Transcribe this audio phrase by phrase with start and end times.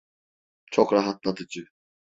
[0.71, 1.65] Çok rahatlatıcı.